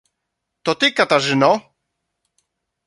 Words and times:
"to 0.63 0.71
ty 0.79 0.87
Katarzyno." 0.97 1.51